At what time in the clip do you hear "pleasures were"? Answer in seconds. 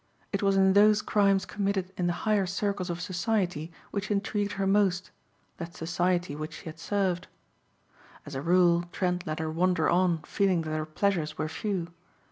10.87-11.47